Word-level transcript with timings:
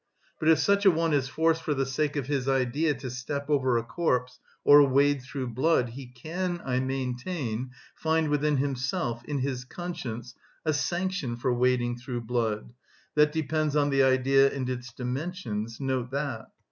But 0.39 0.49
if 0.49 0.57
such 0.57 0.83
a 0.83 0.89
one 0.89 1.13
is 1.13 1.27
forced 1.27 1.61
for 1.61 1.75
the 1.75 1.85
sake 1.85 2.15
of 2.15 2.25
his 2.25 2.49
idea 2.49 2.95
to 2.95 3.09
step 3.11 3.51
over 3.51 3.77
a 3.77 3.83
corpse 3.83 4.39
or 4.63 4.83
wade 4.83 5.21
through 5.21 5.49
blood, 5.49 5.89
he 5.89 6.07
can, 6.07 6.59
I 6.65 6.79
maintain, 6.79 7.69
find 7.93 8.29
within 8.29 8.57
himself, 8.57 9.23
in 9.25 9.37
his 9.41 9.63
conscience, 9.63 10.33
a 10.65 10.73
sanction 10.73 11.35
for 11.35 11.53
wading 11.53 11.97
through 11.97 12.21
blood 12.21 12.73
that 13.13 13.31
depends 13.31 13.75
on 13.75 13.91
the 13.91 14.01
idea 14.01 14.51
and 14.51 14.67
its 14.67 14.91
dimensions, 14.91 15.79
note 15.79 16.09
that. 16.09 16.47